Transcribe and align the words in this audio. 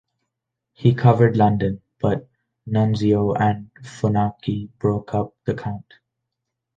He 0.73 0.95
covered 0.95 1.37
London 1.37 1.79
but 1.99 2.27
Nunzio 2.67 3.35
and 3.39 3.69
Funaki 3.83 4.69
broke 4.79 5.13
up 5.13 5.35
the 5.45 5.53
count. 5.53 5.93